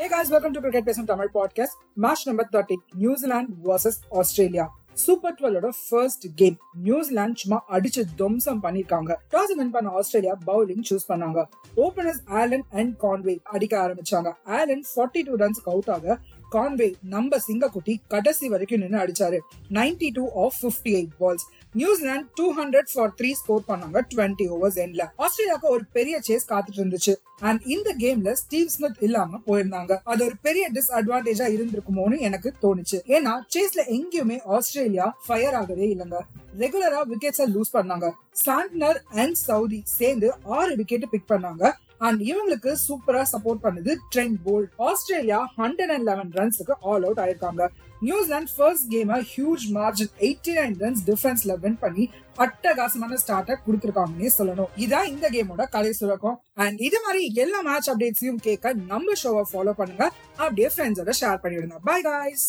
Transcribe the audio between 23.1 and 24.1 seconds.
three score பண்ணாங்க